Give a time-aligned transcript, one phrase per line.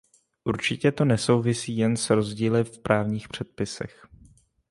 [0.43, 4.07] Určitě to nesouvisí jen s rozdíly v právních předpisech.